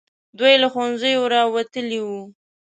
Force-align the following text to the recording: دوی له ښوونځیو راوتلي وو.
دوی 0.37 0.53
له 0.61 0.67
ښوونځیو 0.73 1.21
راوتلي 1.35 1.99
وو. 2.07 2.21